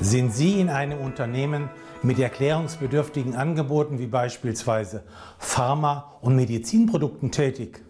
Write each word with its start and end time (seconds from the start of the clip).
Sind 0.00 0.34
Sie 0.34 0.60
in 0.60 0.70
einem 0.70 0.98
Unternehmen 1.00 1.70
mit 2.02 2.18
erklärungsbedürftigen 2.18 3.36
Angeboten 3.36 4.00
wie 4.00 4.06
beispielsweise 4.06 5.04
Pharma- 5.38 6.16
und 6.20 6.34
Medizinprodukten 6.34 7.30
tätig 7.30 7.80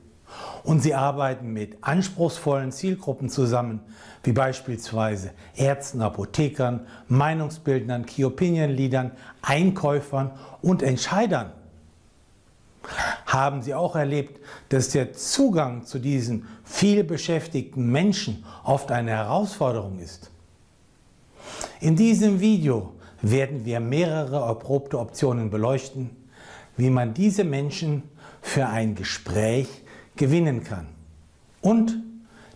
und 0.64 0.80
Sie 0.80 0.94
arbeiten 0.94 1.52
mit 1.54 1.78
anspruchsvollen 1.80 2.72
Zielgruppen 2.72 3.30
zusammen, 3.30 3.80
wie 4.22 4.32
beispielsweise 4.32 5.30
Ärzten, 5.56 6.02
Apothekern, 6.02 6.86
Meinungsbildnern, 7.08 8.04
Key 8.04 8.24
Opinion 8.24 8.70
Leadern, 8.70 9.12
Einkäufern 9.40 10.32
und 10.60 10.82
Entscheidern, 10.82 11.52
haben 13.24 13.62
Sie 13.62 13.74
auch 13.74 13.96
erlebt, 13.96 14.40
dass 14.68 14.90
der 14.90 15.14
Zugang 15.14 15.86
zu 15.86 15.98
diesen 15.98 16.46
viel 16.64 17.02
beschäftigten 17.02 17.90
Menschen 17.90 18.44
oft 18.62 18.92
eine 18.92 19.12
Herausforderung 19.12 19.98
ist? 19.98 20.30
In 21.80 21.96
diesem 21.96 22.40
Video 22.40 22.94
werden 23.20 23.64
wir 23.64 23.80
mehrere 23.80 24.46
erprobte 24.46 24.98
Optionen 24.98 25.50
beleuchten, 25.50 26.10
wie 26.76 26.90
man 26.90 27.14
diese 27.14 27.44
Menschen 27.44 28.02
für 28.42 28.66
ein 28.66 28.94
Gespräch 28.94 29.68
gewinnen 30.16 30.64
kann 30.64 30.86
und 31.60 31.96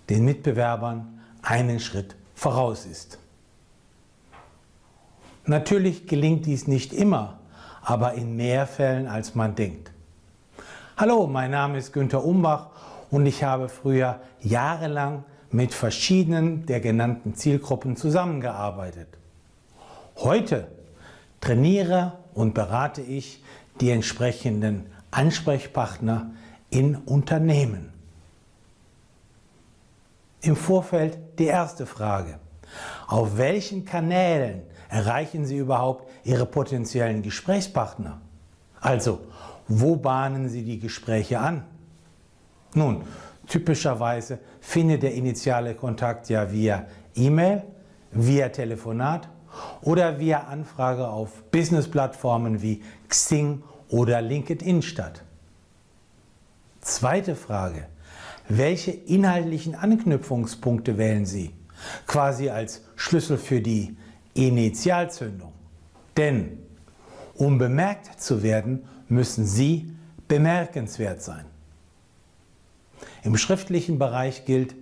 den 0.08 0.24
Mitbewerbern 0.24 1.20
einen 1.42 1.80
Schritt 1.80 2.16
voraus 2.34 2.86
ist. 2.86 3.18
Natürlich 5.46 6.06
gelingt 6.06 6.46
dies 6.46 6.66
nicht 6.66 6.92
immer, 6.92 7.38
aber 7.82 8.14
in 8.14 8.36
mehr 8.36 8.66
Fällen 8.66 9.06
als 9.06 9.34
man 9.34 9.54
denkt. 9.54 9.90
Hallo, 10.96 11.26
mein 11.26 11.52
Name 11.52 11.78
ist 11.78 11.92
Günter 11.92 12.22
Umbach 12.24 12.68
und 13.10 13.24
ich 13.24 13.44
habe 13.44 13.68
früher 13.68 14.20
jahrelang 14.40 15.24
mit 15.50 15.74
verschiedenen 15.74 16.66
der 16.66 16.80
genannten 16.80 17.34
Zielgruppen 17.34 17.96
zusammengearbeitet. 17.96 19.08
Heute 20.16 20.68
trainiere 21.40 22.18
und 22.34 22.54
berate 22.54 23.00
ich 23.00 23.42
die 23.80 23.90
entsprechenden 23.90 24.86
Ansprechpartner 25.10 26.32
in 26.70 26.96
Unternehmen. 26.96 27.92
Im 30.40 30.56
Vorfeld 30.56 31.18
die 31.38 31.46
erste 31.46 31.86
Frage. 31.86 32.38
Auf 33.06 33.38
welchen 33.38 33.84
Kanälen 33.84 34.62
erreichen 34.88 35.46
Sie 35.46 35.56
überhaupt 35.56 36.08
Ihre 36.24 36.46
potenziellen 36.46 37.22
Gesprächspartner? 37.22 38.20
Also, 38.80 39.20
wo 39.66 39.96
bahnen 39.96 40.48
Sie 40.48 40.64
die 40.64 40.78
Gespräche 40.78 41.40
an? 41.40 41.64
Nun, 42.74 43.02
typischerweise 43.48 44.38
findet 44.60 45.02
der 45.02 45.14
initiale 45.14 45.74
Kontakt 45.74 46.28
ja 46.28 46.52
via 46.52 46.86
E-Mail, 47.14 47.62
via 48.12 48.48
Telefonat 48.50 49.28
oder 49.82 50.18
via 50.18 50.44
Anfrage 50.44 51.08
auf 51.08 51.42
Business-Plattformen 51.50 52.62
wie 52.62 52.82
Xing 53.08 53.62
oder 53.88 54.20
LinkedIn 54.20 54.82
statt. 54.82 55.24
Zweite 56.80 57.34
Frage. 57.34 57.86
Welche 58.48 58.92
inhaltlichen 58.92 59.74
Anknüpfungspunkte 59.74 60.96
wählen 60.96 61.26
Sie? 61.26 61.52
Quasi 62.06 62.48
als 62.48 62.82
Schlüssel 62.96 63.36
für 63.36 63.60
die 63.60 63.96
Initialzündung. 64.34 65.52
Denn 66.16 66.58
um 67.34 67.58
bemerkt 67.58 68.20
zu 68.20 68.42
werden, 68.42 68.84
müssen 69.08 69.46
Sie 69.46 69.92
bemerkenswert 70.26 71.22
sein. 71.22 71.44
Im 73.22 73.36
schriftlichen 73.36 73.98
Bereich 73.98 74.44
gilt 74.44 74.74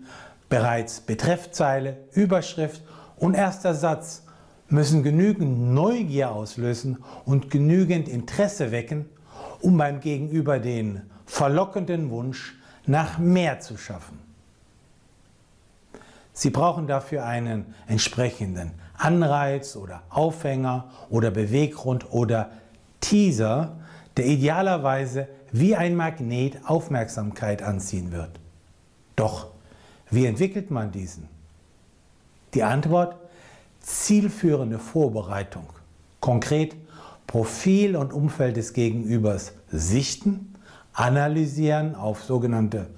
bereits 0.48 1.00
Betreffzeile, 1.00 1.96
Überschrift 2.12 2.82
und 3.16 3.34
erster 3.34 3.74
Satz 3.74 4.22
müssen 4.68 5.02
genügend 5.02 5.74
Neugier 5.74 6.32
auslösen 6.32 6.98
und 7.24 7.50
genügend 7.50 8.08
Interesse 8.08 8.72
wecken, 8.72 9.06
um 9.60 9.76
beim 9.76 10.00
Gegenüber 10.00 10.58
den 10.58 11.02
verlockenden 11.24 12.10
Wunsch 12.10 12.54
nach 12.86 13.18
mehr 13.18 13.60
zu 13.60 13.76
schaffen. 13.76 14.18
Sie 16.32 16.50
brauchen 16.50 16.86
dafür 16.86 17.24
einen 17.24 17.74
entsprechenden 17.86 18.72
Anreiz 18.98 19.76
oder 19.76 20.02
Aufhänger 20.10 20.90
oder 21.08 21.30
Beweggrund 21.30 22.12
oder 22.12 22.50
Teaser, 23.00 23.76
der 24.16 24.26
idealerweise 24.26 25.28
wie 25.52 25.76
ein 25.76 25.94
Magnet 25.94 26.58
Aufmerksamkeit 26.64 27.62
anziehen 27.62 28.12
wird. 28.12 28.40
Doch 29.14 29.48
wie 30.10 30.26
entwickelt 30.26 30.70
man 30.70 30.92
diesen? 30.92 31.28
Die 32.54 32.62
Antwort 32.62 33.16
zielführende 33.80 34.78
Vorbereitung. 34.78 35.66
Konkret 36.20 36.76
Profil 37.26 37.96
und 37.96 38.12
Umfeld 38.12 38.56
des 38.56 38.72
Gegenübers 38.72 39.52
sichten, 39.68 40.54
analysieren, 40.92 41.94
auf 41.94 42.22
sogenannte 42.22 42.88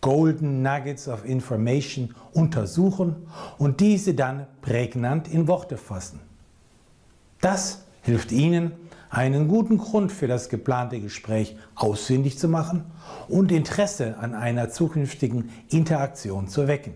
Golden 0.00 0.62
Nuggets 0.62 1.08
of 1.08 1.24
Information 1.24 2.14
untersuchen 2.32 3.26
und 3.58 3.80
diese 3.80 4.14
dann 4.14 4.46
prägnant 4.62 5.28
in 5.28 5.48
Worte 5.48 5.76
fassen. 5.76 6.20
Das 7.40 7.84
hilft 8.10 8.32
Ihnen, 8.32 8.72
einen 9.08 9.46
guten 9.46 9.78
Grund 9.78 10.10
für 10.10 10.26
das 10.26 10.48
geplante 10.48 11.00
Gespräch 11.00 11.56
ausfindig 11.76 12.38
zu 12.38 12.48
machen 12.48 12.84
und 13.28 13.52
Interesse 13.52 14.16
an 14.18 14.34
einer 14.34 14.68
zukünftigen 14.68 15.50
Interaktion 15.68 16.48
zu 16.48 16.66
wecken. 16.66 16.94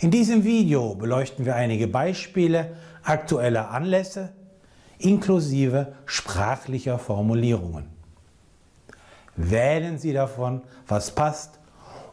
In 0.00 0.12
diesem 0.12 0.44
Video 0.44 0.94
beleuchten 0.94 1.44
wir 1.44 1.56
einige 1.56 1.88
Beispiele 1.88 2.76
aktueller 3.02 3.70
Anlässe 3.70 4.30
inklusive 4.98 5.94
sprachlicher 6.06 6.98
Formulierungen. 6.98 7.86
Wählen 9.34 9.98
Sie 9.98 10.12
davon, 10.12 10.62
was 10.86 11.12
passt, 11.12 11.58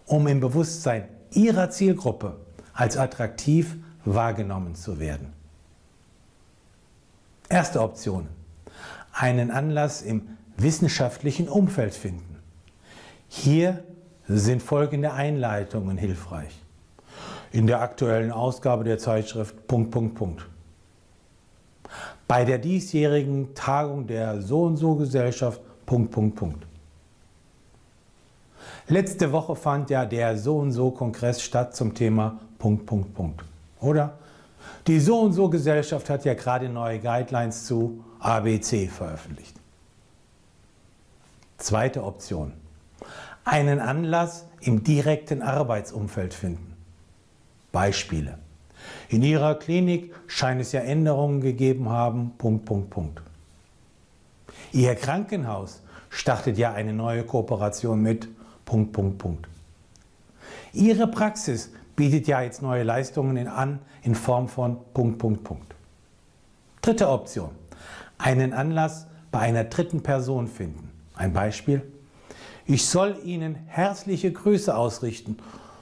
um 0.05 0.25
im 0.27 0.39
Bewusstsein 0.39 1.07
Ihrer 1.31 1.69
Zielgruppe 1.69 2.37
als 2.73 2.97
attraktiv 2.97 3.75
wahrgenommen 4.05 4.73
zu 4.73 4.99
werden. 4.99 5.36
Erste 7.50 7.81
Option. 7.81 8.28
Einen 9.13 9.52
Anlass 9.52 10.02
im 10.02 10.38
wissenschaftlichen 10.58 11.47
Umfeld 11.47 11.94
finden. 11.94 12.40
Hier 13.30 13.84
sind 14.28 14.62
folgende 14.62 15.13
Einleitungen 15.13 15.97
hilfreich. 15.97 16.53
In 17.52 17.68
der 17.68 17.81
aktuellen 17.81 18.31
Ausgabe 18.31 18.84
der 18.84 18.97
Zeitschrift 18.97 19.68
Punkt, 19.68 19.91
Punkt, 19.91 20.16
Punkt. 20.16 20.46
Bei 22.28 22.44
der 22.44 22.58
diesjährigen 22.58 23.56
Tagung 23.56 24.08
der 24.08 24.41
So 24.41 24.64
und 24.64 24.75
so 24.75 24.96
Gesellschaft 24.96 25.62
Punkt, 25.85 26.12
Punkt, 26.12 26.35
Punkt. 26.35 26.68
Letzte 28.90 29.31
Woche 29.31 29.56
fand 29.56 29.90
ja 29.90 30.06
der 30.06 30.38
So 30.38 30.58
und 30.58 30.74
so 30.74 30.91
Kongress 30.91 31.41
statt 31.41 31.75
zum 31.75 31.94
Thema 31.94 32.40
Punkt, 32.59 32.85
Punkt, 32.85 33.14
Punkt. 33.14 33.44
Oder? 33.79 34.18
Die 34.88 35.00
So 35.00 35.19
und 35.22 35.33
so 35.33 35.50
Gesellschaft 35.50 36.09
hat 36.09 36.25
ja 36.25 36.33
gerade 36.33 36.69
neue 36.69 37.00
Guidelines 37.00 37.66
zu 37.66 38.03
ABC 38.19 38.88
veröffentlicht. 38.88 39.55
Zweite 41.57 42.03
Option. 42.03 42.53
Einen 43.44 43.79
Anlass 43.79 44.45
im 44.61 44.83
direkten 44.83 45.41
Arbeitsumfeld 45.41 46.33
finden. 46.33 46.75
Beispiele. 47.72 48.38
In 49.09 49.23
Ihrer 49.23 49.55
Klinik 49.55 50.13
scheint 50.28 50.61
es 50.61 50.72
ja 50.72 50.81
Änderungen 50.81 51.41
gegeben 51.41 51.89
haben. 51.89 52.34
Punkt, 52.38 52.66
Punkt, 52.66 52.89
Punkt. 52.89 53.22
Ihr 54.72 54.95
Krankenhaus 54.95 55.81
startet 56.09 56.57
ja 56.57 56.73
eine 56.73 56.94
neue 56.94 57.23
Kooperation 57.23 58.01
mit. 58.01 58.28
Punkt, 58.66 58.94
Punkt, 58.94 59.17
Punkt. 59.17 59.47
Ihre 60.73 61.07
Praxis 61.07 61.72
bietet 61.97 62.28
ja 62.28 62.41
jetzt 62.41 62.62
neue 62.62 62.84
Leistungen 62.84 63.50
an 63.50 63.80
in 64.03 64.16
Form 64.16 64.47
von 64.47 64.78
Punkt, 64.94 65.18
Punkt, 65.18 65.44
Punkt. 65.44 65.76
Dritte 66.82 67.09
Option. 67.09 67.49
Einen 68.17 68.53
Anlass 68.53 69.08
bei 69.32 69.40
einer 69.40 69.66
dritten 69.66 70.02
Person 70.02 70.47
finden. 70.47 70.90
Ein 71.16 71.34
Beispiel. 71.34 71.82
Ich 72.66 72.85
soll 72.85 73.17
Ihnen 73.26 73.55
herzliche 73.66 74.32
Grüße 74.32 74.76
ausrichten 74.76 75.38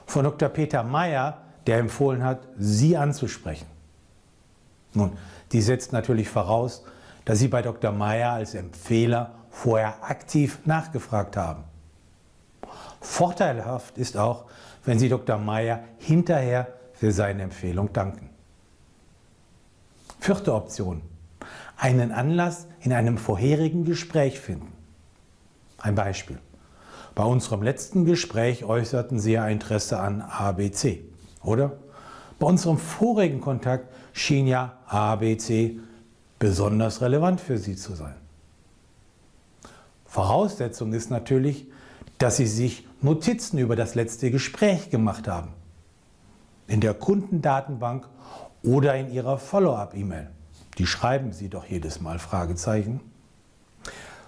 von 0.06 0.24
Dr. 0.24 0.48
Peter 0.48 0.82
Meyer, 0.82 1.42
der 1.66 1.78
empfohlen 1.78 2.24
hat, 2.24 2.40
Sie 2.58 2.96
anzusprechen. 2.96 3.66
Nun, 4.94 5.12
die 5.52 5.60
setzt 5.60 5.92
natürlich 5.92 6.28
voraus, 6.28 6.84
dass 7.24 7.38
Sie 7.40 7.48
bei 7.48 7.60
Dr. 7.60 7.92
Meyer 7.92 8.32
als 8.32 8.54
Empfehler 8.54 9.32
vorher 9.50 10.02
aktiv 10.02 10.60
nachgefragt 10.64 11.36
haben. 11.36 11.64
Vorteilhaft 13.06 13.96
ist 13.96 14.16
auch, 14.18 14.44
wenn 14.84 14.98
Sie 14.98 15.08
Dr. 15.08 15.38
Meyer 15.38 15.84
hinterher 15.98 16.68
für 16.92 17.12
seine 17.12 17.44
Empfehlung 17.44 17.92
danken. 17.92 18.28
Vierte 20.20 20.52
Option. 20.52 21.00
Einen 21.78 22.12
Anlass 22.12 22.66
in 22.80 22.92
einem 22.92 23.16
vorherigen 23.16 23.84
Gespräch 23.84 24.38
finden. 24.38 24.72
Ein 25.78 25.94
Beispiel. 25.94 26.38
Bei 27.14 27.24
unserem 27.24 27.62
letzten 27.62 28.04
Gespräch 28.04 28.64
äußerten 28.64 29.18
Sie 29.18 29.32
ja 29.32 29.48
Interesse 29.48 29.98
an 29.98 30.20
ABC, 30.20 31.02
oder? 31.42 31.72
Bei 32.38 32.46
unserem 32.46 32.76
vorigen 32.76 33.40
Kontakt 33.40 33.88
schien 34.12 34.46
ja 34.46 34.76
ABC 34.88 35.78
besonders 36.38 37.00
relevant 37.00 37.40
für 37.40 37.56
Sie 37.56 37.76
zu 37.76 37.94
sein. 37.94 38.16
Voraussetzung 40.04 40.92
ist 40.92 41.10
natürlich, 41.10 41.66
dass 42.18 42.36
Sie 42.36 42.46
sich 42.46 42.86
Notizen 43.06 43.58
über 43.58 43.76
das 43.76 43.94
letzte 43.94 44.32
Gespräch 44.32 44.90
gemacht 44.90 45.28
haben. 45.28 45.52
In 46.66 46.80
der 46.80 46.92
Kundendatenbank 46.92 48.08
oder 48.64 48.96
in 48.96 49.12
Ihrer 49.12 49.38
Follow-up-E-Mail. 49.38 50.28
Die 50.78 50.88
schreiben 50.88 51.32
Sie 51.32 51.48
doch 51.48 51.66
jedes 51.66 52.00
Mal 52.00 52.18
Fragezeichen. 52.18 53.00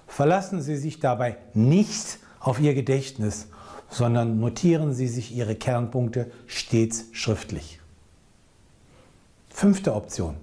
Verlassen 0.07 0.63
Sie 0.63 0.77
sich 0.77 1.01
dabei 1.01 1.39
nicht 1.55 2.21
auf 2.39 2.61
Ihr 2.61 2.73
Gedächtnis, 2.73 3.49
sondern 3.91 4.39
notieren 4.39 4.95
Sie 4.95 5.09
sich 5.09 5.35
Ihre 5.35 5.57
Kernpunkte 5.57 6.31
stets 6.47 7.07
schriftlich. 7.11 7.81
Fünfte 9.49 9.93
Option. 9.93 10.37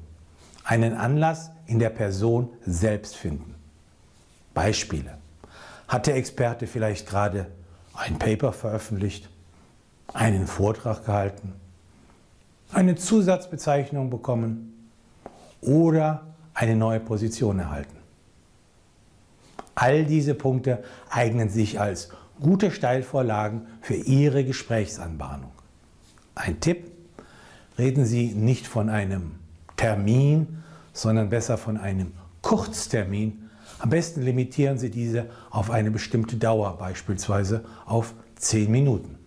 Einen 0.65 0.93
Anlass 0.93 1.51
in 1.67 1.79
der 1.79 1.89
Person 1.89 2.49
selbst 2.65 3.15
finden. 3.15 3.55
Beispiele. 4.53 5.19
Hat 5.87 6.07
der 6.07 6.17
Experte 6.17 6.67
vielleicht 6.67 7.07
gerade 7.07 7.47
ein 7.95 8.19
Paper 8.19 8.53
veröffentlicht, 8.53 9.29
einen 10.13 10.47
Vortrag 10.47 11.05
gehalten, 11.05 11.53
eine 12.71 12.95
Zusatzbezeichnung 12.95 14.09
bekommen 14.09 14.89
oder 15.61 16.25
eine 16.53 16.75
neue 16.75 16.99
Position 16.99 17.59
erhalten? 17.59 17.95
All 19.75 20.05
diese 20.05 20.35
Punkte 20.35 20.83
eignen 21.09 21.49
sich 21.49 21.79
als 21.79 22.09
gute 22.39 22.71
Steilvorlagen 22.71 23.67
für 23.81 23.95
Ihre 23.95 24.43
Gesprächsanbahnung. 24.43 25.51
Ein 26.33 26.59
Tipp, 26.59 26.91
reden 27.77 28.05
Sie 28.05 28.27
nicht 28.33 28.67
von 28.67 28.89
einem 28.89 29.31
Termin, 29.75 30.63
sondern 30.93 31.29
besser 31.29 31.57
von 31.57 31.77
einem 31.77 32.13
Kurztermin. 32.41 33.44
Am 33.79 33.89
besten 33.89 34.21
limitieren 34.21 34.77
Sie 34.77 34.89
diese 34.89 35.29
auf 35.49 35.69
eine 35.69 35.91
bestimmte 35.91 36.37
Dauer, 36.37 36.77
beispielsweise 36.77 37.65
auf 37.85 38.13
10 38.37 38.71
Minuten. 38.71 39.17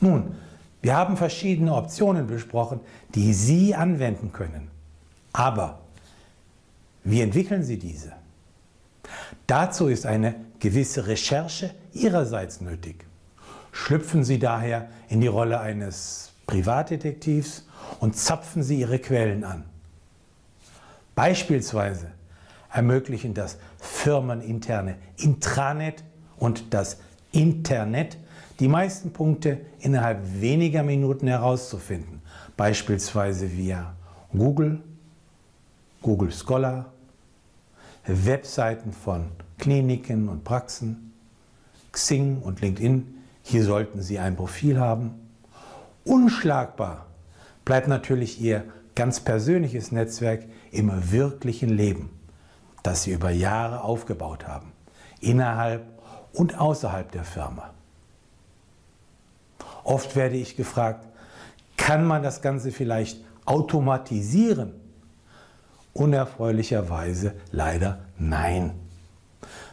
Nun, 0.00 0.34
wir 0.80 0.96
haben 0.96 1.16
verschiedene 1.16 1.74
Optionen 1.74 2.26
besprochen, 2.26 2.80
die 3.14 3.34
Sie 3.34 3.74
anwenden 3.74 4.32
können. 4.32 4.68
Aber 5.32 5.80
wie 7.04 7.20
entwickeln 7.20 7.62
Sie 7.62 7.78
diese? 7.78 8.12
Dazu 9.46 9.88
ist 9.88 10.06
eine 10.06 10.34
gewisse 10.60 11.06
Recherche 11.06 11.74
Ihrerseits 11.92 12.60
nötig. 12.60 13.04
Schlüpfen 13.72 14.24
Sie 14.24 14.38
daher 14.38 14.88
in 15.08 15.20
die 15.20 15.26
Rolle 15.26 15.60
eines 15.60 16.32
Privatdetektivs 16.46 17.66
und 18.00 18.16
zapfen 18.16 18.62
Sie 18.62 18.80
Ihre 18.80 18.98
Quellen 18.98 19.44
an. 19.44 19.64
Beispielsweise 21.14 22.12
ermöglichen 22.70 23.34
das 23.34 23.58
firmeninterne 23.78 24.96
Intranet 25.16 26.04
und 26.36 26.74
das 26.74 26.98
Internet 27.32 28.18
die 28.60 28.68
meisten 28.68 29.12
Punkte 29.12 29.60
innerhalb 29.80 30.40
weniger 30.40 30.82
Minuten 30.82 31.28
herauszufinden, 31.28 32.20
beispielsweise 32.56 33.52
via 33.56 33.94
Google, 34.32 34.80
Google 36.02 36.32
Scholar, 36.32 36.92
Webseiten 38.06 38.92
von 38.92 39.26
Kliniken 39.58 40.28
und 40.28 40.44
Praxen, 40.44 41.12
Xing 41.92 42.38
und 42.38 42.60
LinkedIn. 42.60 43.14
Hier 43.42 43.64
sollten 43.64 44.02
Sie 44.02 44.18
ein 44.18 44.36
Profil 44.36 44.78
haben. 44.78 45.14
Unschlagbar 46.04 47.06
bleibt 47.64 47.88
natürlich 47.88 48.40
Ihr 48.40 48.64
ganz 48.94 49.20
persönliches 49.20 49.92
Netzwerk 49.92 50.44
im 50.70 50.90
wirklichen 51.12 51.68
Leben, 51.68 52.10
das 52.82 53.02
Sie 53.02 53.12
über 53.12 53.30
Jahre 53.30 53.82
aufgebaut 53.82 54.46
haben, 54.46 54.72
innerhalb 55.20 55.84
und 56.32 56.58
außerhalb 56.58 57.10
der 57.12 57.24
Firma. 57.24 57.70
Oft 59.84 60.16
werde 60.16 60.36
ich 60.36 60.56
gefragt, 60.56 61.06
kann 61.76 62.06
man 62.06 62.22
das 62.22 62.42
Ganze 62.42 62.72
vielleicht 62.72 63.24
automatisieren? 63.46 64.74
Unerfreulicherweise 65.94 67.34
leider 67.50 68.00
nein. 68.18 68.74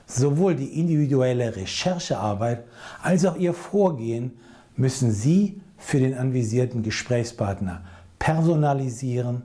Sowohl 0.08 0.56
die 0.56 0.80
individuelle 0.80 1.56
Recherchearbeit 1.56 2.64
als 3.02 3.26
auch 3.26 3.36
Ihr 3.36 3.54
Vorgehen 3.54 4.38
müssen 4.76 5.12
Sie 5.12 5.62
für 5.78 6.00
den 6.00 6.18
anvisierten 6.18 6.84
Gesprächspartner 6.84 7.84
personalisieren 8.18 9.44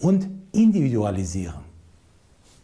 und 0.00 0.26
individualisieren. 0.52 1.65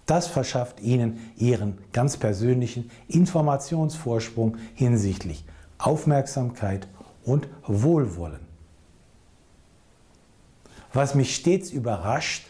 Das 0.07 0.27
verschafft 0.27 0.81
Ihnen 0.81 1.33
Ihren 1.37 1.79
ganz 1.93 2.17
persönlichen 2.17 2.91
Informationsvorsprung 3.09 4.57
hinsichtlich 4.75 5.45
Aufmerksamkeit 5.79 6.89
und 7.25 7.49
Wohlwollen. 7.67 8.41
Was 10.93 11.15
mich 11.15 11.35
stets 11.35 11.71
überrascht, 11.71 12.47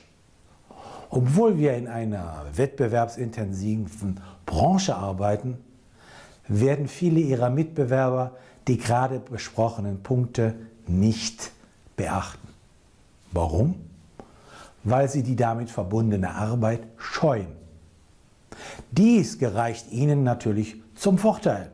obwohl 1.11 1.59
wir 1.59 1.75
in 1.75 1.89
einer 1.89 2.47
wettbewerbsintensiven 2.55 4.21
Branche 4.47 4.97
arbeiten, 4.97 5.59
werden 6.49 6.89
viele 6.89 7.21
ihrer 7.21 7.51
Mitbewerber 7.51 8.33
die 8.69 8.79
gerade 8.79 9.19
besprochenen 9.19 10.03
Punkte 10.03 10.55
nicht 10.87 11.53
beachten. 11.97 12.49
Warum? 13.33 13.75
Weil 14.85 15.09
sie 15.09 15.23
die 15.23 15.37
damit 15.37 15.71
verbundene 15.71 16.35
Arbeit 16.35 16.81
scheuen. 16.97 17.49
Dies 18.91 19.39
gereicht 19.39 19.91
ihnen 19.91 20.25
natürlich 20.25 20.77
zum 20.95 21.19
Vorteil, 21.19 21.71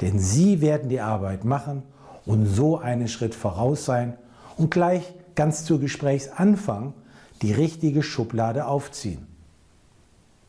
denn 0.00 0.18
sie 0.18 0.60
werden 0.60 0.88
die 0.88 1.00
Arbeit 1.00 1.44
machen 1.44 1.82
und 2.24 2.46
so 2.46 2.78
einen 2.78 3.08
Schritt 3.08 3.34
voraus 3.34 3.84
sein 3.84 4.16
und 4.56 4.70
gleich 4.70 5.14
ganz 5.34 5.64
zu 5.64 5.78
Gesprächsanfang 5.78 6.94
die 7.42 7.52
richtige 7.52 8.02
Schublade 8.02 8.66
aufziehen. 8.66 9.26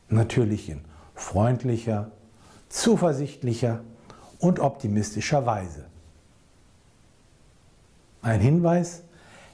Natürlich 0.08 0.68
in 0.68 0.80
freundlicher, 1.14 2.10
zuversichtlicher 2.68 3.80
und 4.38 4.58
optimistischer 4.58 5.46
Weise. 5.46 5.86
Ein 8.22 8.40
Hinweis, 8.40 9.02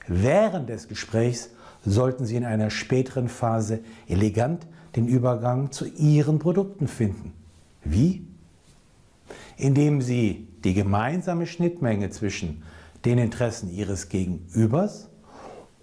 während 0.07 0.69
des 0.69 0.87
Gesprächs 0.87 1.49
sollten 1.89 2.25
Sie 2.25 2.35
in 2.35 2.45
einer 2.45 2.69
späteren 2.69 3.29
Phase 3.29 3.79
elegant 4.07 4.67
den 4.95 5.07
Übergang 5.07 5.71
zu 5.71 5.85
Ihren 5.85 6.39
Produkten 6.39 6.87
finden. 6.87 7.33
Wie? 7.83 8.25
Indem 9.57 10.01
Sie 10.01 10.47
die 10.63 10.73
gemeinsame 10.73 11.47
Schnittmenge 11.47 12.09
zwischen 12.09 12.63
den 13.05 13.17
Interessen 13.17 13.73
Ihres 13.73 14.09
Gegenübers 14.09 15.09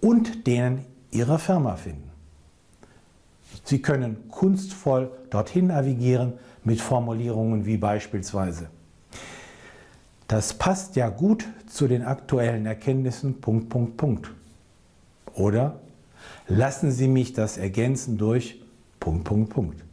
und 0.01 0.47
denen 0.47 0.85
Ihrer 1.11 1.39
Firma 1.39 1.75
finden. 1.75 2.11
Sie 3.63 3.81
können 3.81 4.29
kunstvoll 4.29 5.11
dorthin 5.29 5.67
navigieren 5.67 6.33
mit 6.63 6.81
Formulierungen 6.81 7.65
wie 7.65 7.77
beispielsweise 7.77 8.69
das 10.27 10.53
passt 10.53 10.95
ja 10.95 11.09
gut 11.09 11.45
zu 11.67 11.87
den 11.87 12.03
aktuellen 12.03 12.65
Erkenntnissen. 12.65 13.39
Punkt, 13.41 13.69
Punkt, 13.69 13.97
Punkt. 13.97 14.31
Oder 15.35 15.79
lassen 16.47 16.91
Sie 16.91 17.07
mich 17.07 17.33
das 17.33 17.57
ergänzen 17.57 18.17
durch 18.17 18.61
Punkt, 18.99 19.23
Punkt, 19.23 19.49
Punkt. 19.51 19.83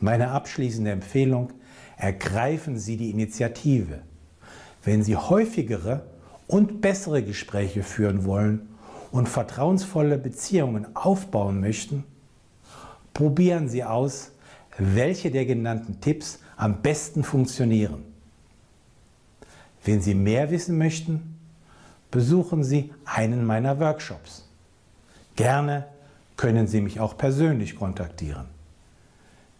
Meine 0.00 0.30
abschließende 0.30 0.90
Empfehlung, 0.90 1.52
ergreifen 1.96 2.78
Sie 2.78 2.96
die 2.96 3.10
Initiative. 3.10 4.00
Wenn 4.84 5.02
Sie 5.02 5.16
häufigere 5.16 6.06
und 6.46 6.80
bessere 6.80 7.22
Gespräche 7.22 7.82
führen 7.82 8.24
wollen 8.24 8.68
und 9.10 9.28
vertrauensvolle 9.28 10.18
Beziehungen 10.18 10.94
aufbauen 10.94 11.60
möchten, 11.60 12.04
probieren 13.14 13.68
Sie 13.68 13.82
aus, 13.82 14.32
welche 14.78 15.30
der 15.30 15.46
genannten 15.46 16.00
Tipps 16.00 16.38
am 16.56 16.82
besten 16.82 17.24
funktionieren. 17.24 18.02
Wenn 19.84 20.02
Sie 20.02 20.14
mehr 20.14 20.50
wissen 20.50 20.76
möchten, 20.78 21.38
besuchen 22.10 22.62
Sie 22.62 22.92
einen 23.04 23.44
meiner 23.44 23.80
Workshops. 23.80 24.45
Gerne 25.36 25.86
können 26.36 26.66
Sie 26.66 26.80
mich 26.80 26.98
auch 27.00 27.16
persönlich 27.16 27.76
kontaktieren. 27.76 28.46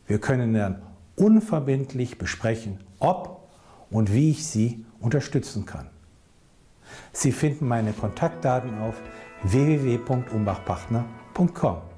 Wir 0.06 0.20
können 0.20 0.52
dann 0.54 0.82
unverbindlich 1.16 2.18
besprechen, 2.18 2.78
ob 2.98 3.48
und 3.90 4.12
wie 4.12 4.30
ich 4.30 4.46
Sie 4.46 4.84
unterstützen 5.00 5.66
kann. 5.66 5.88
Sie 7.12 7.32
finden 7.32 7.66
meine 7.68 7.92
Kontaktdaten 7.92 8.78
auf 8.78 8.94
www.umbachpartner.com. 9.42 11.95